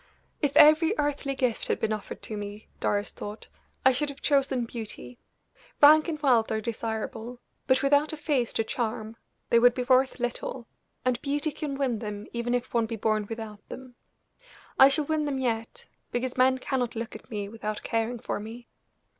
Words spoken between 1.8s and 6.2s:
offered to me," Doris thought, "I should have chosen beauty. Rank and